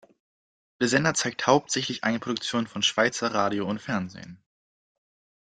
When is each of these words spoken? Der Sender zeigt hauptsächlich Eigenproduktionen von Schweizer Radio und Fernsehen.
Der 0.79 0.87
Sender 0.87 1.13
zeigt 1.13 1.45
hauptsächlich 1.45 2.03
Eigenproduktionen 2.03 2.65
von 2.65 2.81
Schweizer 2.81 3.35
Radio 3.35 3.67
und 3.69 3.79
Fernsehen. 3.79 4.41